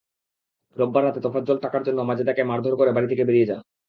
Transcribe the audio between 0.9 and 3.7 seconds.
রাতে তোফাজ্জল টাকার জন্য মাজেদাকে মারধর করে বাড়ি থেকে বেরিয়ে যান।